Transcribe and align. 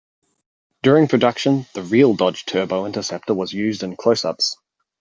During 0.81 1.07
production, 1.07 1.67
the 1.75 1.83
real 1.83 2.15
Dodge 2.15 2.47
Turbo 2.47 2.87
Interceptor 2.87 3.35
was 3.35 3.53
used 3.53 3.83
in 3.83 3.95
close-ups. 3.95 4.57